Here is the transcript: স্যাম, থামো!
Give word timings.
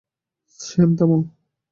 স্যাম, 0.59 0.89
থামো! 0.97 1.17